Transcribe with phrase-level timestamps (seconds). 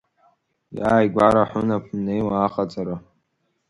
[0.77, 2.95] Иааигәара ҳәынаԥ мнеиуа аҟаҵара.